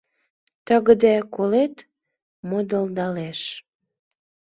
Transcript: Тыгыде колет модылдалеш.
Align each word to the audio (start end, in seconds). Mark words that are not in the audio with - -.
Тыгыде 0.65 1.15
колет 1.35 1.75
модылдалеш. 2.49 3.39